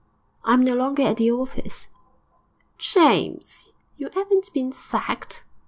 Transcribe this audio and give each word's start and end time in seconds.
'I 0.45 0.55
am 0.55 0.63
no 0.63 0.73
longer 0.73 1.03
at 1.03 1.17
the 1.17 1.29
office.' 1.29 1.87
'James! 2.79 3.69
You 3.97 4.07
'aven't 4.07 4.51
been 4.51 4.71
sacked?' 4.73 5.43